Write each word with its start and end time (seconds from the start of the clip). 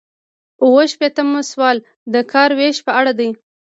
اووه 0.63 0.83
شپیتم 0.91 1.29
سوال 1.51 1.77
د 2.13 2.15
کار 2.31 2.49
ویش 2.59 2.77
په 2.85 2.91
اړه 2.99 3.11
دی. 3.19 3.29